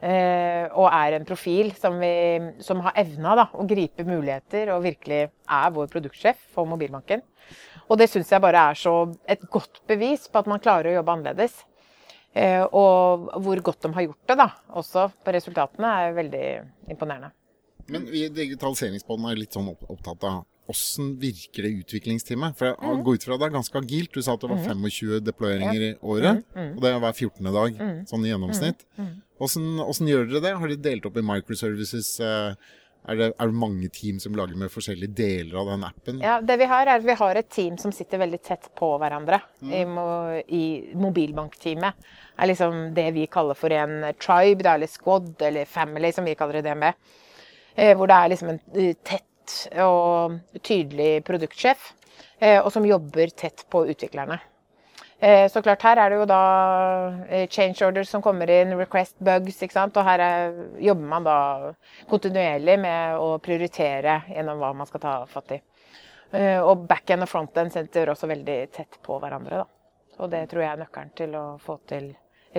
Og 0.05 0.85
er 0.91 1.15
en 1.15 1.25
profil 1.25 1.69
som, 1.79 1.95
vi, 1.97 2.09
som 2.61 2.81
har 2.83 2.97
evna 2.99 3.47
å 3.55 3.63
gripe 3.65 4.03
muligheter 4.05 4.69
og 4.73 4.83
virkelig 4.83 5.21
er 5.25 5.71
vår 5.73 5.87
produktsjef 5.93 6.41
for 6.53 6.67
mobilbanken. 6.69 7.23
Og 7.87 7.97
det 8.01 8.09
syns 8.11 8.29
jeg 8.33 8.43
bare 8.43 8.67
er 8.71 8.77
så 8.77 8.93
et 9.29 9.45
godt 9.51 9.81
bevis 9.87 10.27
på 10.27 10.41
at 10.41 10.49
man 10.51 10.61
klarer 10.61 10.91
å 10.91 10.97
jobbe 10.99 11.15
annerledes. 11.15 11.55
Eh, 12.35 12.63
og 12.75 13.29
hvor 13.43 13.61
godt 13.63 13.85
de 13.85 13.93
har 13.95 14.07
gjort 14.09 14.27
det, 14.27 14.37
da, 14.41 14.49
også 14.75 15.07
på 15.23 15.33
resultatene, 15.35 15.91
er 16.03 16.17
veldig 16.17 16.45
imponerende. 16.91 17.31
Men 17.87 18.07
vi 18.09 18.25
i 18.25 18.33
Digitaliseringsbåndet 18.33 19.31
er 19.31 19.39
litt 19.39 19.55
sånn 19.55 19.71
opptatt 19.71 20.23
av 20.27 20.43
åssen 20.71 21.11
virker 21.21 21.67
det 21.67 21.83
utviklingsteamet? 21.83 22.55
For 22.57 22.71
jeg 22.71 23.03
går 23.05 23.19
ut 23.19 23.25
fra 23.27 23.37
det 23.37 23.45
er 23.47 23.53
ganske 23.53 23.77
agilt. 23.77 24.11
Du 24.15 24.21
sa 24.25 24.33
at 24.33 24.41
det 24.41 24.49
var 24.49 24.63
25 24.65 25.19
deployeringer 25.21 25.83
i 25.91 25.91
året. 26.01 26.41
Og 26.55 26.79
det 26.81 26.89
er 26.89 27.03
hver 27.03 27.13
14. 27.13 27.51
dag, 27.53 27.77
sånn 28.09 28.25
i 28.25 28.31
gjennomsnitt. 28.31 28.81
Åssen 29.45 30.09
gjør 30.09 30.25
dere 30.31 30.41
det? 30.47 30.55
Har 30.57 30.71
dere 30.73 30.81
delt 30.89 31.05
opp 31.05 31.19
i 31.21 31.25
microservices? 31.29 32.15
eh, 32.19 32.55
Er 33.05 33.19
det, 33.19 33.27
er 33.37 33.51
det 33.51 33.57
mange 33.61 33.89
team 33.93 34.17
som 34.21 34.33
lager 34.37 34.57
med 34.57 34.71
forskjellige 34.73 35.13
deler 35.17 35.59
av 35.61 35.67
den 35.69 35.83
appen? 35.85 36.21
Ja, 36.23 36.39
det 36.41 36.57
Vi 36.57 36.67
har 36.69 36.87
er 36.87 36.97
at 36.97 37.05
vi 37.05 37.17
har 37.19 37.37
et 37.37 37.49
team 37.53 37.77
som 37.77 37.93
sitter 37.93 38.21
veldig 38.21 38.39
tett 38.41 38.71
på 38.77 38.89
hverandre. 39.01 39.41
I, 39.61 39.83
mo, 39.85 40.05
i 40.41 40.63
mobilbankteamet 40.97 42.07
er 42.41 42.49
liksom 42.49 42.95
det 42.97 43.11
vi 43.13 43.27
kaller 43.31 43.57
for 43.57 43.73
en 43.75 44.09
tribe, 44.17 44.65
eller 44.65 44.89
squad, 44.89 45.35
eller 45.41 45.69
family, 45.69 46.11
som 46.15 46.25
vi 46.25 46.33
kaller 46.39 46.59
det 46.59 46.65
DNB. 46.71 46.89
Eh, 47.75 47.93
hvor 47.97 48.09
det 48.09 48.17
er 48.17 48.33
liksom 48.33 48.53
en 48.55 48.59
eh, 48.73 48.97
tett 49.05 49.69
og 49.83 50.39
tydelig 50.65 51.21
produktsjef, 51.27 51.91
eh, 52.39 52.57
og 52.57 52.71
som 52.73 52.87
jobber 52.87 53.33
tett 53.37 53.67
på 53.69 53.85
utviklerne. 53.91 54.39
Eh, 55.19 55.47
Så 55.49 55.61
klart, 55.63 55.81
her 55.81 55.97
er 55.97 56.09
det 56.11 56.17
jo 56.19 56.25
da 56.27 56.39
eh, 57.29 57.47
change 57.47 57.85
orders 57.85 58.09
som 58.11 58.21
kommer 58.21 58.49
inn, 58.51 58.73
request 58.77 59.15
bugs, 59.23 59.61
ikke 59.63 59.77
sant. 59.77 59.95
Og 59.97 60.03
her 60.03 60.19
er, 60.19 60.57
jobber 60.83 61.07
man 61.13 61.23
da 61.27 61.37
kontinuerlig 62.09 62.75
med 62.83 63.15
å 63.21 63.37
prioritere 63.43 64.21
gjennom 64.33 64.59
hva 64.59 64.73
man 64.75 64.89
skal 64.89 65.03
ta 65.05 65.15
fatt 65.31 65.55
i. 65.55 65.61
Eh, 66.35 66.59
Og 66.59 66.83
backend 66.89 67.23
og 67.23 67.31
frontend 67.31 67.71
sitter 67.71 68.11
også 68.11 68.27
veldig 68.27 68.59
tett 68.75 68.99
på 69.05 69.19
hverandre, 69.23 69.63
da. 69.63 69.65
Og 70.19 70.29
det 70.31 70.45
tror 70.51 70.63
jeg 70.63 70.71
er 70.73 70.83
nøkkelen 70.83 71.15
til 71.15 71.33
å 71.35 71.45
få 71.59 71.79
til 71.87 72.13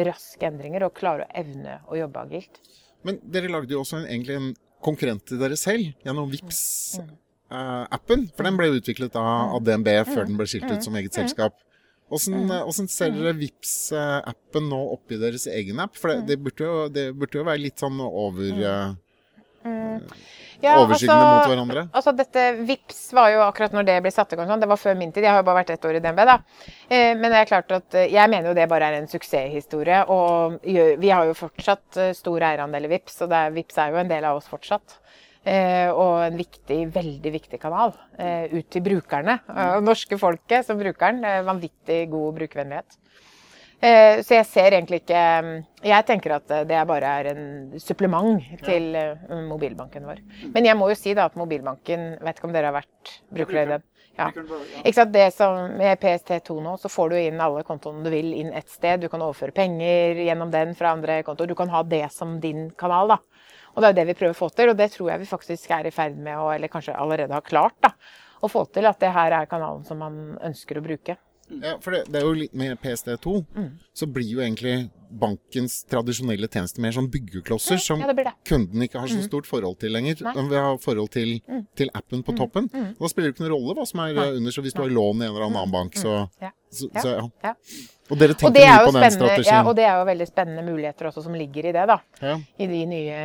raske 0.06 0.44
endringer 0.44 0.84
og 0.84 0.96
klare 0.96 1.24
å 1.24 1.30
evne 1.40 1.78
å 1.88 1.96
jobbe 1.96 2.24
agilt. 2.26 2.58
Men 3.06 3.20
dere 3.24 3.48
lagde 3.48 3.72
jo 3.72 3.80
også 3.80 4.02
en, 4.02 4.08
egentlig 4.10 4.36
en 4.36 4.50
konkurrent 4.84 5.24
til 5.24 5.38
dere 5.40 5.56
selv 5.56 5.94
gjennom 6.04 6.28
vips 6.28 6.98
appen 7.48 8.26
For 8.34 8.42
den 8.44 8.56
ble 8.58 8.66
jo 8.68 8.80
utviklet 8.80 9.14
av, 9.16 9.54
av 9.56 9.62
DNB 9.64 9.88
før 10.08 10.26
den 10.26 10.36
ble 10.36 10.48
skilt 10.50 10.68
ut 10.68 10.84
som 10.84 10.96
eget 10.98 11.14
selskap. 11.16 11.54
Åssen 12.10 12.50
eh, 12.50 12.86
ser 12.86 13.10
dere 13.10 13.32
vips 13.34 13.92
appen 13.96 14.68
nå 14.70 14.78
oppi 14.94 15.18
deres 15.18 15.48
egen 15.50 15.80
app? 15.82 15.96
For 15.98 16.12
det, 16.14 16.26
det, 16.28 16.38
burde, 16.42 16.68
jo, 16.68 16.86
det 16.92 17.08
burde 17.18 17.40
jo 17.40 17.46
være 17.48 17.64
litt 17.64 17.82
sånn 17.82 17.98
over, 18.06 18.46
eh, 18.46 18.94
Ja, 20.62 20.78
overskyggende 20.80 21.16
altså- 21.20 21.32
mot 21.34 21.50
hverandre. 21.50 21.82
Altså 21.92 22.12
dette 22.16 22.42
VIPS 22.66 23.12
var 23.12 23.30
jo 23.30 23.40
akkurat 23.44 23.72
når 23.72 23.84
det 23.84 23.96
ble 24.02 24.12
satt 24.14 24.32
i 24.32 24.36
gang 24.36 24.48
sånn. 24.48 24.60
Det 24.60 24.68
var 24.68 24.76
før 24.80 24.96
min 24.96 25.12
tid. 25.12 25.24
Jeg 25.24 25.30
har 25.30 25.42
jo 25.42 25.46
bare 25.48 25.64
vært 25.64 25.70
ett 25.74 25.84
år 25.84 25.96
i 25.96 26.00
DNB, 26.00 26.24
da. 26.24 26.38
Eh, 26.88 27.14
men 27.14 27.30
det 27.30 27.40
er 27.42 27.50
klart 27.50 27.72
at 27.72 27.94
eh, 27.94 28.08
jeg 28.12 28.30
mener 28.30 28.48
jo 28.48 28.54
det 28.54 28.68
bare 28.68 28.88
er 28.88 29.00
en 29.00 29.08
suksesshistorie. 29.10 30.04
Og 30.08 30.60
vi 30.62 31.10
har 31.10 31.26
jo 31.26 31.34
fortsatt 31.34 31.96
eh, 31.96 32.12
stor 32.12 32.40
eierandel 32.40 32.84
i 32.84 32.92
VIPS, 32.94 33.20
og 33.22 33.28
det 33.28 33.36
er, 33.36 33.50
VIPS 33.50 33.78
er 33.78 33.90
jo 33.90 33.96
en 33.96 34.08
del 34.08 34.24
av 34.24 34.36
oss 34.40 34.48
fortsatt. 34.48 34.98
Eh, 35.46 35.88
og 35.94 36.24
en 36.24 36.36
viktig, 36.40 36.80
veldig 36.90 37.30
viktig 37.36 37.58
kanal 37.62 37.92
eh, 38.18 38.48
ut 38.50 38.66
til 38.72 38.82
brukerne. 38.82 39.38
Og 39.76 39.84
norske 39.86 40.18
folket 40.18 40.66
som 40.66 40.78
bruker 40.80 41.12
den. 41.12 41.22
Eh, 41.22 41.44
vanvittig 41.46 42.00
god 42.10 42.34
brukervennlighet. 42.40 42.96
Eh, 43.78 44.22
Så 44.24 44.34
jeg 44.38 44.46
ser 44.48 44.72
egentlig 44.72 45.02
ikke 45.02 45.64
Jeg 45.84 46.04
tenker 46.08 46.32
at 46.38 46.50
eh, 46.50 46.64
det 46.64 46.78
bare 46.88 47.10
er 47.20 47.26
en 47.34 47.74
supplement 47.78 48.40
til 48.64 48.94
eh, 48.96 49.34
mobilbanken 49.46 50.06
vår. 50.08 50.22
Men 50.54 50.64
jeg 50.64 50.76
må 50.80 50.88
jo 50.88 50.96
si 50.98 51.12
da 51.14 51.26
at 51.28 51.36
mobilbanken 51.36 52.16
Vet 52.24 52.40
ikke 52.40 52.48
om 52.48 52.56
dere 52.56 52.72
har 52.72 52.78
vært 52.80 53.12
brukere 53.30 53.62
i 53.66 53.70
den? 53.76 53.84
Ja. 54.16 54.30
Ikke 54.80 54.96
sant? 54.96 55.12
Det 55.12 55.28
som 55.36 55.76
Med 55.76 56.00
PST2 56.00 56.56
nå 56.64 56.78
så 56.80 56.88
får 56.88 57.12
du 57.12 57.16
inn 57.20 57.40
alle 57.44 57.62
kontoene 57.68 58.02
du 58.02 58.08
vil 58.10 58.32
inn 58.32 58.54
ett 58.56 58.72
sted. 58.72 59.04
Du 59.04 59.10
kan 59.12 59.20
overføre 59.20 59.52
penger 59.52 60.24
gjennom 60.24 60.50
den 60.50 60.72
fra 60.74 60.94
andre 60.96 61.20
kontoer. 61.22 61.52
Du 61.52 61.54
kan 61.54 61.68
ha 61.68 61.82
det 61.84 62.06
som 62.16 62.40
din 62.40 62.70
kanal. 62.80 63.12
da. 63.12 63.18
Og 63.76 63.82
det 63.82 63.88
er 63.88 63.92
jo 63.92 63.98
det 63.98 64.06
vi 64.08 64.16
prøver 64.16 64.32
å 64.32 64.38
få 64.38 64.48
til, 64.56 64.70
og 64.72 64.78
det 64.78 64.88
tror 64.94 65.10
jeg 65.12 65.20
vi 65.20 65.28
faktisk 65.28 65.72
er 65.76 65.86
i 65.88 65.92
ferd 65.92 66.16
med 66.16 66.40
å, 66.40 66.48
eller 66.54 66.72
kanskje 66.72 66.96
allerede 66.96 67.36
har 67.36 67.44
klart, 67.44 67.76
da, 67.84 67.92
å 68.40 68.48
få 68.48 68.64
til 68.72 68.88
at 68.88 69.00
det 69.02 69.12
her 69.12 69.34
er 69.36 69.50
kanalen 69.50 69.84
som 69.84 70.00
man 70.00 70.38
ønsker 70.48 70.80
å 70.80 70.84
bruke. 70.84 71.18
Ja, 71.48 71.76
for 71.80 71.94
det, 71.94 72.04
det 72.10 72.20
er 72.20 72.24
jo 72.26 72.32
litt 72.34 72.54
med 72.58 72.78
PSD2, 72.82 73.32
så 73.94 74.06
blir 74.10 74.26
jo 74.34 74.40
egentlig 74.42 74.88
bankens 75.16 75.84
tradisjonelle 75.86 76.48
tjenester 76.50 76.82
mer 76.82 76.90
sånn 76.96 77.06
byggeklosser 77.12 77.78
som 77.78 78.00
Ja, 78.02 78.08
det 78.10 78.24
det. 78.26 78.32
kunden 78.48 78.82
ikke 78.82 78.98
har 78.98 79.06
så 79.12 79.20
stort 79.22 79.46
forhold 79.46 79.78
til 79.78 79.92
lenger. 79.94 80.18
Nei. 80.26 80.32
De 80.34 80.42
vil 80.50 80.58
ha 80.58 80.72
forhold 80.82 81.12
til, 81.14 81.36
til 81.78 81.92
appen 81.94 82.24
på 82.26 82.34
toppen. 82.36 82.66
Da 82.72 83.08
spiller 83.12 83.30
det 83.30 83.36
ikke 83.36 83.44
noen 83.46 83.54
rolle 83.54 83.76
hva 83.78 83.86
som 83.86 84.02
er 84.02 84.16
Nei. 84.18 84.26
under, 84.40 84.50
så 84.56 84.64
hvis 84.66 84.74
du 84.74 84.82
har 84.82 84.90
lån 84.90 85.22
i 85.22 85.28
en 85.28 85.30
eller 85.36 85.46
annen 85.46 85.70
bank, 85.76 85.94
så, 85.94 86.16
Ja. 86.42 86.50
så, 86.74 86.90
så 86.98 87.14
ja. 87.44 87.54
Og 88.10 88.18
dere 88.18 88.34
tenker 88.38 88.54
det 88.54 88.66
er 88.66 88.74
mye 88.82 88.86
på 88.90 88.92
den 88.98 89.10
strategien. 89.14 89.54
ja, 89.54 89.62
og 89.66 89.76
det 89.78 89.84
er 89.86 89.96
jo 89.98 90.04
veldig 90.10 90.26
spennende 90.28 90.66
muligheter 90.66 91.08
også 91.10 91.22
som 91.24 91.34
ligger 91.38 91.70
i 91.70 91.72
det, 91.78 91.86
da. 91.90 92.00
Ja. 92.22 92.36
I 92.58 92.66
de 92.66 92.82
nye 92.90 93.22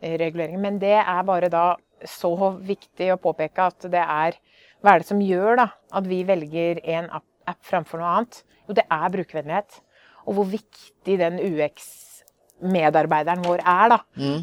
eh, 0.00 0.16
reguleringene. 0.20 0.60
Men 0.60 0.78
det 0.78 0.94
er 1.00 1.22
bare 1.24 1.48
da 1.52 1.64
så 2.04 2.32
viktig 2.60 3.12
å 3.14 3.18
påpeke 3.20 3.66
at 3.72 3.88
det 3.92 4.00
er 4.04 4.36
Hva 4.82 4.96
er 4.96 4.98
det 4.98 5.06
som 5.06 5.20
gjør 5.22 5.56
da 5.60 5.66
at 5.94 6.06
vi 6.10 6.24
velger 6.26 6.80
en 6.90 7.04
app, 7.14 7.24
app 7.48 7.62
framfor 7.66 8.00
noe 8.00 8.12
annet? 8.16 8.42
Jo, 8.68 8.76
det 8.78 8.86
er 8.86 9.14
brukervennlighet. 9.16 9.80
Og 10.26 10.36
hvor 10.36 10.46
viktig 10.46 11.18
den 11.18 11.40
UX-medarbeideren 11.42 13.42
vår 13.44 13.64
er 13.66 13.94
da, 13.94 13.98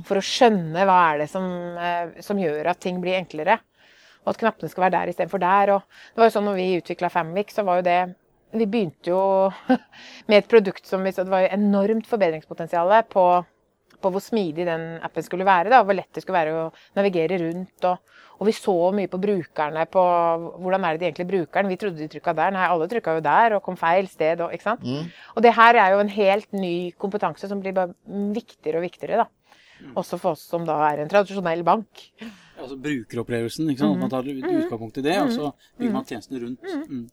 for 0.08 0.20
å 0.20 0.26
skjønne 0.26 0.88
hva 0.88 0.98
er 1.14 1.24
det 1.24 1.30
som, 1.32 1.46
eh, 1.80 2.22
som 2.26 2.40
gjør 2.40 2.74
at 2.74 2.82
ting 2.84 3.00
blir 3.04 3.20
enklere. 3.20 3.60
Og 4.26 4.34
at 4.34 4.42
knappene 4.42 4.70
skal 4.70 4.88
være 4.88 4.98
der 4.98 5.14
istedenfor 5.14 5.40
der. 5.40 5.76
Og 5.78 5.82
det 6.14 6.20
var 6.20 6.28
jo 6.28 6.36
sånn 6.36 6.50
når 6.50 6.60
vi 6.60 6.82
utvikla 6.82 7.14
Famvik, 7.14 7.52
så 7.52 7.64
var 7.64 7.80
jo 7.80 7.88
det 7.88 8.02
Vi 8.52 8.66
begynte 8.66 9.12
jo 9.12 9.52
med 10.28 10.40
et 10.40 10.48
produkt 10.50 10.88
som 10.90 11.04
vi 11.06 11.12
så 11.14 11.22
det 11.22 11.30
var 11.30 11.44
jo 11.44 11.52
enormt 11.54 12.08
forbedringspotensial 12.10 12.90
på, 13.06 13.46
på 14.02 14.12
hvor 14.14 14.24
smidig 14.24 14.66
den 14.68 14.86
appen 15.06 15.26
skulle 15.26 15.48
være. 15.48 15.72
Da, 15.74 15.82
hvor 15.86 15.98
lett 15.98 16.12
det 16.16 16.24
skulle 16.24 16.40
være 16.40 16.56
å 16.56 16.70
navigere 16.98 17.40
rundt. 17.44 17.88
Og, 17.90 18.16
og 18.40 18.48
vi 18.48 18.56
så 18.56 18.76
mye 18.96 19.12
på 19.12 19.20
brukerne, 19.22 19.86
på 19.92 20.04
hvordan 20.64 20.86
er 20.88 20.96
det 20.96 21.04
de 21.04 21.10
egentlig 21.10 21.28
bruker 21.32 21.62
den. 21.62 21.72
Vi 21.74 21.80
trodde 21.82 22.00
de 22.00 22.10
trykka 22.12 22.36
der. 22.38 22.54
Nei, 22.56 22.68
alle 22.72 22.88
trykka 22.92 23.18
jo 23.18 23.26
der 23.26 23.58
og 23.58 23.64
kom 23.66 23.80
feil 23.80 24.08
sted. 24.12 24.44
Og, 24.46 24.56
ikke 24.56 24.70
sant? 24.72 24.86
og 25.36 25.44
det 25.46 25.56
her 25.58 25.82
er 25.84 25.96
jo 25.96 26.04
en 26.04 26.14
helt 26.16 26.52
ny 26.56 26.76
kompetanse 27.00 27.52
som 27.52 27.64
blir 27.64 27.76
bare 27.76 27.94
viktigere 28.36 28.80
og 28.80 28.88
viktigere. 28.88 29.26
da. 29.26 29.30
Også 30.00 30.20
for 30.20 30.36
oss 30.36 30.44
som 30.44 30.66
da 30.68 30.76
er 30.90 31.04
en 31.04 31.12
tradisjonell 31.12 31.64
bank. 31.68 32.08
Altså 32.60 32.78
brukeropplevelsen. 32.84 33.70
ikke 33.72 33.80
sant? 33.86 33.96
Mm. 33.96 34.04
Man 34.06 34.10
tar 34.14 34.24
utgangspunkt 34.34 34.98
i 35.00 35.06
det, 35.06 35.18
og 35.22 35.32
så 35.36 35.54
bygger 35.80 35.94
man 35.96 36.06
tjenestene 36.06 36.44
rundt. 36.44 36.76
Mm. 36.90 37.08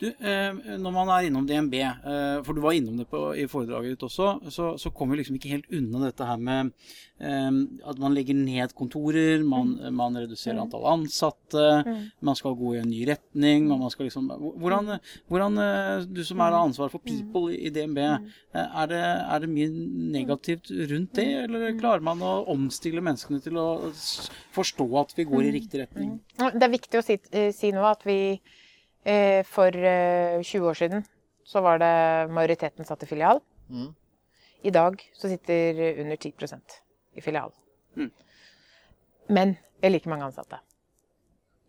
Du, 0.00 0.06
eh, 0.08 0.52
når 0.80 0.92
man 0.92 1.08
er 1.12 1.26
innom 1.28 1.44
DNB, 1.46 1.74
eh, 1.78 2.42
for 2.42 2.54
du 2.56 2.60
var 2.64 2.72
innom 2.74 2.96
det 2.98 3.06
på, 3.10 3.18
i 3.36 3.44
foredraget 3.46 3.92
ditt 3.94 4.02
også, 4.06 4.28
så, 4.50 4.70
så 4.80 4.90
kommer 4.90 5.14
vi 5.14 5.20
liksom 5.22 5.36
ikke 5.36 5.50
helt 5.52 5.68
unna 5.70 6.00
dette 6.06 6.24
her 6.26 6.40
med 6.40 6.70
eh, 7.20 7.50
at 7.86 8.00
man 8.02 8.14
legger 8.16 8.34
ned 8.34 8.72
kontorer, 8.74 9.44
man, 9.46 9.74
man 9.94 10.16
reduserer 10.16 10.58
antall 10.64 10.86
ansatte, 10.88 11.66
man 12.24 12.34
skal 12.40 12.56
gå 12.58 12.72
i 12.74 12.80
en 12.80 12.88
ny 12.90 13.04
retning, 13.06 13.68
og 13.70 13.84
man 13.84 13.92
skal 13.92 14.08
liksom 14.08 14.32
Hvordan, 14.34 14.96
hvordan 15.28 15.60
du 16.10 16.22
som 16.24 16.40
er 16.40 16.56
ansvar 16.58 16.90
for 16.90 17.04
people 17.04 17.52
i, 17.54 17.68
DNB, 17.70 18.00
er, 18.00 18.86
det, 18.90 19.02
er 19.04 19.44
det 19.44 19.52
mye 19.52 19.68
negativt 20.16 20.72
rundt 20.90 21.12
det, 21.20 21.28
eller 21.44 21.76
klarer 21.78 22.02
man 22.02 22.24
å 22.24 22.34
omstille 22.56 23.04
menneskene 23.04 23.42
til 23.44 23.60
å 23.60 23.68
s- 23.92 24.30
forstå 24.64 24.86
at 25.00 25.12
vi 25.16 25.24
går 25.28 25.44
i 25.44 25.52
riktig 25.60 25.80
retning? 25.84 26.14
Det 26.40 26.62
er 26.66 26.72
viktig 26.72 26.98
å 27.00 27.04
si, 27.04 27.18
eh, 27.32 27.50
si 27.52 27.70
nå 27.72 27.84
at 27.86 28.02
vi 28.08 28.18
eh, 29.04 29.42
for 29.44 29.68
eh, 29.76 30.40
20 30.42 30.70
år 30.72 30.74
siden 30.80 31.04
så 31.44 31.60
var 31.62 31.78
det 31.78 31.92
majoriteten 32.32 32.84
satt 32.88 33.02
i 33.04 33.06
filial. 33.10 33.42
Mm. 33.68 33.90
I 34.64 34.70
dag 34.72 34.96
så 35.12 35.28
sitter 35.28 36.00
under 36.00 36.16
10% 36.16 36.78
i 37.16 37.20
filial. 37.20 37.52
Mm. 37.96 38.10
Men 39.28 39.52
det 39.80 39.88
er 39.90 39.92
like 39.92 40.08
mange 40.08 40.24
ansatte. 40.24 40.58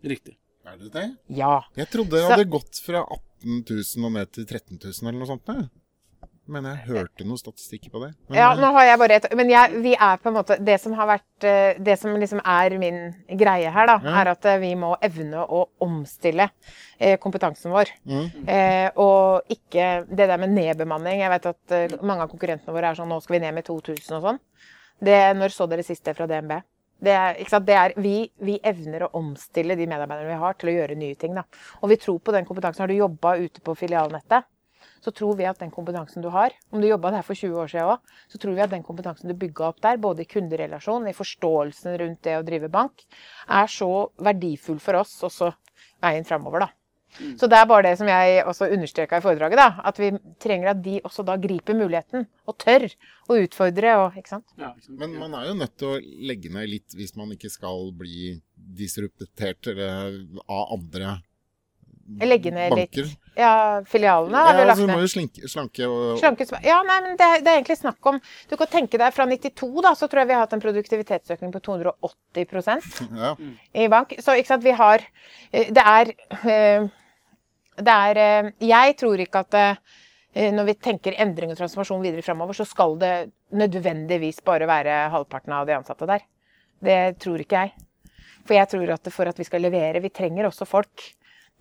Riktig. 0.05 0.37
Er 0.65 0.77
det 0.79 0.91
det? 0.93 1.05
Ja. 1.35 1.59
Jeg 1.77 1.89
trodde 1.91 2.15
det 2.15 2.23
Så- 2.23 2.31
hadde 2.31 2.49
gått 2.49 2.79
fra 2.81 3.03
18 3.03 3.65
000 3.69 4.05
og 4.07 4.11
ned 4.15 4.31
til 4.31 4.45
13 4.45 4.79
000 4.79 5.09
eller 5.09 5.19
noe 5.19 5.27
sånt. 5.27 5.45
jeg. 5.45 5.69
Men 6.47 6.67
jeg 6.69 6.81
hørte 6.91 7.25
noen 7.25 7.39
statistikker 7.41 7.89
på 7.89 8.01
det. 8.03 8.11
Men, 8.29 8.37
Ja, 8.37 8.51
nå 8.53 8.69
har 8.75 8.85
jeg 8.85 8.99
bare 9.01 9.15
et 9.17 9.27
Men 9.35 9.49
jeg, 9.49 9.79
vi 9.81 9.93
er 9.95 10.19
på 10.21 10.29
en 10.29 10.35
måte 10.37 10.57
Det 10.61 10.75
som 10.81 10.93
har 10.93 11.07
vært 11.09 11.43
eh, 11.47 11.79
Det 11.81 11.95
som 11.97 12.13
liksom 12.21 12.41
er 12.45 12.75
min 12.77 12.99
greie 13.39 13.71
her, 13.73 13.87
da, 13.89 13.95
Ja. 14.03 14.13
er 14.21 14.31
at 14.35 14.45
eh, 14.45 14.59
vi 14.61 14.75
må 14.75 14.91
evne 15.01 15.41
å 15.41 15.63
omstille 15.81 16.49
eh, 16.99 17.17
kompetansen 17.17 17.73
vår. 17.73 17.89
Mm. 18.05 18.27
Eh, 18.47 18.89
og 19.01 19.49
ikke 19.49 20.05
det 20.09 20.29
der 20.29 20.37
med 20.37 20.53
nedbemanning. 20.53 21.19
Jeg 21.21 21.33
vet 21.33 21.49
at 21.53 21.75
mange 22.01 22.21
av 22.27 22.29
konkurrentene 22.29 22.73
våre 22.75 22.93
er 22.93 22.95
sånn 23.01 23.09
nå 23.09 23.19
skal 23.23 23.39
vi 23.39 23.43
ned 23.47 23.57
med 23.57 23.65
2000 23.65 24.19
og 24.19 24.29
sånn. 24.29 24.39
Det, 25.01 25.19
når 25.35 25.51
så 25.51 25.67
dere 25.67 25.83
sist 25.83 26.05
det 26.05 26.13
fra 26.15 26.27
DNB? 26.29 26.61
Det 27.05 27.11
er? 27.11 27.39
Det 27.65 27.75
er, 27.75 27.93
vi, 27.99 28.31
vi 28.39 28.55
evner 28.63 29.03
å 29.03 29.09
omstille 29.19 29.75
de 29.75 29.87
medarbeiderne 29.89 30.31
vi 30.31 30.39
har, 30.39 30.53
til 30.55 30.69
å 30.71 30.75
gjøre 30.77 30.95
nye 30.95 31.15
ting. 31.19 31.33
Da. 31.35 31.43
Og 31.81 31.89
vi 31.91 31.97
tror 31.99 32.21
på 32.23 32.31
den 32.31 32.45
kompetansen. 32.47 32.85
Har 32.85 32.87
du 32.87 32.95
jobba 32.95 33.35
ute 33.41 33.59
på 33.65 33.75
filialnettet, 33.75 34.47
så 35.05 35.13
tror 35.13 35.37
vi 35.37 35.45
at 35.45 35.59
den 35.61 35.73
kompetansen 35.73 36.23
du 36.25 36.31
har 36.33 36.55
Om 36.73 36.81
du 36.81 36.87
jobba 36.89 37.11
der 37.13 37.25
for 37.25 37.37
20 37.37 37.59
år 37.61 37.69
siden 37.71 37.91
òg, 37.93 38.15
så 38.31 38.41
tror 38.41 38.55
vi 38.57 38.63
at 38.65 38.73
den 38.73 38.85
kompetansen 38.85 39.29
du 39.29 39.37
bygga 39.37 39.69
opp 39.69 39.83
der, 39.85 40.01
både 40.01 40.25
i 40.25 40.29
kunderelasjon, 40.29 41.05
i 41.07 41.13
forståelsen 41.13 41.99
rundt 42.01 42.23
det 42.25 42.39
å 42.39 42.45
drive 42.47 42.71
bank, 42.73 43.05
er 43.45 43.69
så 43.69 43.91
verdifull 44.17 44.81
for 44.81 45.03
oss 45.03 45.19
også 45.27 45.51
veien 46.01 46.25
framover, 46.27 46.65
da. 46.65 46.71
Så 47.39 47.47
det 47.47 47.57
er 47.57 47.67
bare 47.69 47.85
det 47.85 47.93
som 47.99 48.09
jeg 48.09 48.41
også 48.43 48.67
understreka 48.75 49.19
i 49.19 49.23
foredraget, 49.23 49.59
da. 49.59 49.83
At 49.87 49.99
vi 50.01 50.09
trenger 50.41 50.73
at 50.73 50.81
de 50.83 50.97
også 51.05 51.23
da 51.27 51.37
griper 51.39 51.77
muligheten, 51.77 52.25
og 52.47 52.57
tør 52.59 52.87
å 53.31 53.37
utfordre 53.39 53.93
og 54.01 54.17
Ikke 54.19 54.33
sant? 54.33 54.51
Ja, 54.59 54.73
ikke 54.73 54.89
sant? 54.89 54.97
Men 54.99 55.15
man 55.21 55.37
er 55.37 55.47
jo 55.49 55.55
nødt 55.61 55.77
til 55.79 55.93
å 55.93 56.01
legge 56.01 56.51
ned 56.53 56.67
litt 56.71 56.97
hvis 56.97 57.15
man 57.19 57.31
ikke 57.35 57.51
skal 57.53 57.89
bli 57.95 58.35
disruptert 58.55 59.71
eller, 59.71 60.19
av 60.43 60.75
andre 60.75 61.17
Legge 62.21 62.51
ned 62.53 62.69
banker. 62.69 63.03
litt. 63.07 63.17
Ja, 63.35 63.81
filialene 63.89 64.37
har 64.37 64.53
Ja, 64.53 64.55
vi 64.55 64.61
altså, 64.69 64.85
lagt 64.85 64.91
må 64.91 64.95
ned. 64.95 65.01
jo 65.03 65.11
slinke, 65.11 65.47
slanke 65.51 65.87
og 65.89 66.19
Slanke, 66.21 66.45
ja, 66.63 66.77
nei, 66.87 66.99
men 67.01 67.17
det, 67.19 67.29
det 67.43 67.49
er 67.51 67.57
egentlig 67.57 67.77
snakk 67.79 68.05
om 68.11 68.19
Du 68.47 68.53
kan 68.55 68.67
tenke 68.71 68.99
deg 69.01 69.11
fra 69.15 69.25
92, 69.25 69.81
da, 69.83 69.91
så 69.97 70.07
tror 70.07 70.21
jeg 70.21 70.29
vi 70.29 70.35
har 70.37 70.45
hatt 70.45 70.53
en 70.53 70.61
produktivitetsøkning 70.63 71.51
på 71.51 71.59
280 71.65 73.09
ja. 73.23 73.33
i 73.73 73.87
bank. 73.91 74.13
Så 74.21 74.37
ikke 74.37 74.51
sant, 74.53 74.63
vi 74.63 74.75
har 74.77 75.03
eh, 75.51 75.71
Det 75.73 75.83
er 75.83 76.13
eh, 76.45 76.85
Det 77.81 77.95
er 77.95 78.21
eh, 78.23 78.51
Jeg 78.69 78.95
tror 79.01 79.19
ikke 79.25 79.43
at 79.47 79.59
når 80.35 80.65
vi 80.67 80.73
tenker 80.83 81.15
endring 81.23 81.53
og 81.53 81.55
transformasjon 81.55 82.01
videre 82.03 82.21
framover, 82.21 82.51
så 82.57 82.65
skal 82.67 82.97
det 82.99 83.11
nødvendigvis 83.55 84.41
bare 84.43 84.67
være 84.67 85.05
halvparten 85.13 85.53
av 85.55 85.63
de 85.69 85.71
ansatte 85.77 86.03
der. 86.09 86.25
Det 86.83 86.97
tror 87.23 87.39
ikke 87.39 87.61
jeg. 87.61 87.71
For 88.43 88.57
jeg 88.57 88.67
tror 88.67 88.91
at 88.97 89.07
for 89.15 89.31
at 89.31 89.39
vi 89.39 89.45
skal 89.47 89.63
levere 89.63 90.01
Vi 90.03 90.11
trenger 90.11 90.49
også 90.49 90.67
folk 90.67 91.05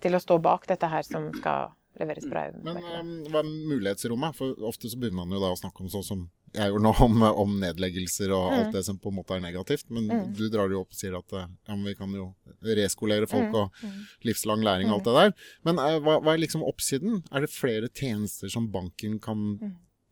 til 0.03 0.15
å 0.15 0.21
stå 0.21 0.39
bak 0.43 0.67
dette 0.69 0.89
her 0.91 1.05
som 1.07 1.29
skal 1.35 1.73
leveres 1.99 2.25
på 2.27 2.41
Men 2.65 2.79
um, 2.83 3.11
hva 3.31 3.41
er 3.41 3.47
mulighetsrommet? 3.47 4.35
For 4.35 4.65
ofte 4.67 4.91
så 4.91 4.99
begynner 4.99 5.23
man 5.23 5.37
jo 5.37 5.43
da 5.43 5.53
å 5.53 5.59
snakke 5.59 5.85
om 5.85 5.91
sånn 5.91 6.05
som 6.05 6.25
jeg 6.55 6.71
gjorde 6.71 6.85
nå, 6.85 6.91
om, 7.05 7.23
om 7.43 7.55
nedleggelser 7.61 8.31
og 8.35 8.51
alt 8.55 8.75
det 8.75 8.83
som 8.87 8.99
på 9.01 9.11
en 9.11 9.17
måte 9.19 9.35
er 9.37 9.43
negativt. 9.43 9.87
Men 9.93 10.33
du 10.35 10.45
drar 10.51 10.71
det 10.71 10.77
jo 10.77 10.83
opp 10.85 10.95
og 10.95 10.99
sier 10.99 11.17
at 11.17 11.35
eh, 11.35 11.47
ja, 11.67 11.75
men 11.75 11.87
vi 11.89 11.95
kan 11.99 12.13
jo 12.15 12.29
reskolere 12.75 13.29
folk 13.31 13.55
og 13.59 13.87
livslang 14.27 14.63
læring 14.65 14.91
og 14.91 14.99
alt 14.99 15.09
det 15.09 15.15
der. 15.19 15.33
Men 15.67 15.81
eh, 15.83 15.97
hva, 16.03 16.19
hva 16.23 16.35
er 16.35 16.43
liksom 16.43 16.65
oppsiden? 16.67 17.21
Er 17.31 17.45
det 17.45 17.51
flere 17.53 17.91
tjenester 17.91 18.51
som 18.51 18.69
banken 18.73 19.19
kan 19.23 19.45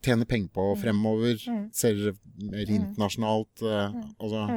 tjene 0.04 0.28
penger 0.28 0.52
på 0.56 0.68
fremover? 0.82 1.40
Ser 1.76 2.00
dere 2.00 2.16
mer 2.52 2.76
internasjonalt? 2.80 3.64
eh, 3.64 4.00
altså, 4.20 4.48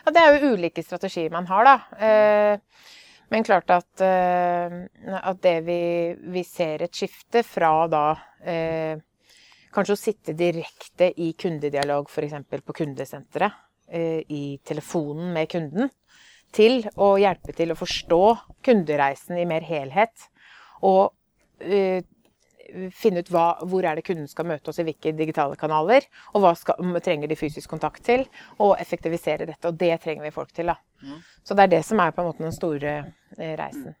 Ja, 0.00 0.14
det 0.14 0.22
er 0.22 0.32
jo 0.34 0.54
ulike 0.56 0.82
strategier 0.82 1.30
man 1.34 1.46
har, 1.50 1.66
da. 1.66 1.76
Eh, 1.98 2.88
men 3.30 3.44
klart 3.46 3.70
at, 3.70 4.02
eh, 4.02 4.74
at 5.20 5.42
det 5.42 5.56
vi, 5.66 5.80
vi 6.34 6.42
ser 6.46 6.82
et 6.82 6.96
skifte 6.96 7.44
fra 7.46 7.86
da 7.90 8.04
eh, 8.42 8.98
Kanskje 9.70 9.94
å 9.94 9.98
sitte 10.00 10.32
direkte 10.34 11.06
i 11.22 11.28
kundedialog, 11.38 12.08
f.eks. 12.10 12.32
på 12.66 12.74
kundesenteret, 12.74 13.54
eh, 13.86 14.24
i 14.26 14.58
telefonen 14.66 15.28
med 15.30 15.46
kunden, 15.52 15.92
til 16.50 16.82
å 16.98 17.12
hjelpe 17.22 17.54
til 17.54 17.70
å 17.70 17.76
forstå 17.78 18.24
kundereisen 18.66 19.38
i 19.38 19.46
mer 19.46 19.62
helhet. 19.62 20.26
Og 20.82 21.14
finne 22.98 23.22
ut 23.22 23.30
hva, 23.30 23.44
hvor 23.62 23.86
er 23.86 23.98
det 23.98 24.06
kunden 24.06 24.26
skal 24.30 24.48
møte 24.50 24.72
oss 24.72 24.80
i 24.82 24.88
hvilke 24.88 25.14
digitale 25.14 25.54
kanaler, 25.60 26.06
og 26.34 26.42
hva 26.42 26.52
skal, 26.58 26.98
trenger 27.04 27.30
de 27.30 27.38
fysisk 27.38 27.70
kontakt 27.70 28.02
til, 28.06 28.26
og 28.58 28.74
effektivisere 28.82 29.46
dette. 29.46 29.70
Og 29.70 29.78
det 29.78 29.94
trenger 30.02 30.26
vi 30.26 30.34
folk 30.34 30.50
til. 30.56 30.74
da. 30.74 30.80
Så 31.46 31.54
det 31.54 31.66
er 31.68 31.74
det 31.76 31.84
som 31.86 32.02
er 32.02 32.10
på 32.10 32.24
en 32.24 32.32
måte 32.32 32.42
den 32.42 32.58
store 32.58 32.98
reisen. 33.40 33.94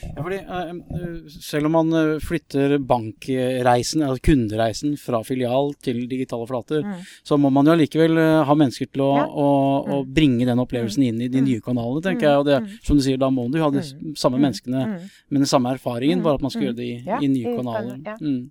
Ja, 0.00 0.22
fordi 0.22 0.36
eh, 0.38 0.68
eh, 0.70 1.14
Selv 1.42 1.66
om 1.66 1.72
man 1.74 1.88
eh, 1.98 2.20
flytter 2.22 2.76
bankreisen, 2.78 4.04
altså 4.06 4.22
kundereisen, 4.22 4.92
fra 5.02 5.18
filial 5.26 5.72
til 5.82 6.04
digitale 6.08 6.46
flater, 6.46 6.84
så 7.26 7.36
må 7.42 7.50
man 7.52 7.66
jo 7.66 7.74
allikevel 7.74 8.14
ha 8.46 8.54
mennesker 8.54 8.86
til 8.92 9.02
å, 9.02 9.08
Ja. 9.18 9.24
å, 9.26 9.48
å 9.96 9.98
bringe 10.06 10.46
den 10.46 10.62
opplevelsen 10.62 11.02
inn 11.08 11.18
i 11.26 11.28
de 11.28 11.42
nye 11.42 11.60
kanalene, 11.64 12.04
tenker 12.06 12.28
jeg. 12.28 12.38
Og 12.38 12.46
det, 12.46 12.60
som 12.86 12.96
du 12.96 13.02
sier, 13.02 13.18
da 13.18 13.32
må 13.34 13.48
du 13.50 13.58
ha 13.64 13.70
de 13.74 13.82
samme 14.14 14.38
menneskene 14.38 14.84
med 14.94 15.42
den 15.42 15.50
samme 15.50 15.74
erfaringen, 15.74 16.22
bare 16.22 16.38
at 16.38 16.46
man 16.46 16.54
skal 16.54 16.68
gjøre 16.68 16.78
det 16.78 16.86
i, 16.86 16.96
Ja, 17.10 17.18
i 17.18 17.26
nye 17.34 17.50
i 17.50 17.56
kanaler. 17.58 17.98
ja. 18.06 18.16
Mm. 18.22 18.50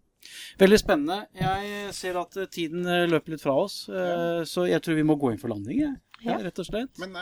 Veldig 0.60 0.78
spennende. 0.78 1.22
Jeg 1.40 1.94
ser 1.96 2.18
at 2.20 2.36
tiden 2.52 2.84
løper 3.10 3.32
litt 3.34 3.42
fra 3.42 3.56
oss, 3.64 3.86
eh, 3.90 4.44
så 4.44 4.68
jeg 4.68 4.84
tror 4.84 5.00
vi 5.00 5.08
må 5.08 5.16
gå 5.18 5.32
inn 5.32 5.40
for 5.40 5.48
landing. 5.56 5.96
Ja, 6.20 6.36
rett 6.44 6.60
og 6.60 6.68
slett. 6.68 7.00
men 7.00 7.16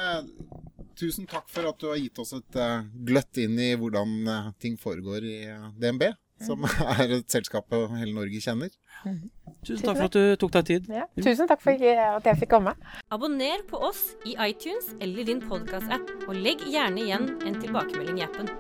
tusen 0.98 1.28
takk 1.30 1.50
for 1.52 1.70
at 1.70 1.82
du 1.82 1.90
har 1.92 2.00
gitt 2.02 2.22
oss 2.22 2.34
et 2.38 2.60
uh, 2.60 2.86
gløtt 3.08 3.42
inn 3.42 3.58
i 3.62 3.74
hvordan 3.80 4.16
uh, 4.28 4.48
ting 4.62 4.78
foregår 4.80 5.28
i 5.28 5.36
uh, 5.52 5.70
DNB, 5.78 6.10
som 6.46 6.66
er 6.94 7.18
et 7.20 7.30
selskap 7.34 7.74
hele 7.98 8.14
Norge 8.16 8.42
kjenner. 8.44 8.74
Tusen 9.66 9.86
takk 9.86 10.00
for 10.00 10.08
at 10.10 10.18
du 10.18 10.36
tok 10.42 10.56
deg 10.58 10.72
tid. 10.72 10.90
Ja. 10.94 11.06
Tusen 11.18 11.50
takk 11.50 11.64
for 11.64 11.78
at 11.78 12.32
jeg 12.32 12.42
fikk 12.44 12.54
komme. 12.56 12.76
Abonner 13.14 13.64
på 13.70 13.82
oss 13.90 14.12
i 14.26 14.38
iTunes 14.50 14.94
eller 15.02 15.28
din 15.28 15.44
podkast-app, 15.46 16.28
og 16.28 16.36
legg 16.38 16.66
gjerne 16.68 17.06
igjen 17.06 17.32
en 17.42 17.62
tilbakemelding 17.62 18.22
i 18.22 18.28
appen. 18.28 18.52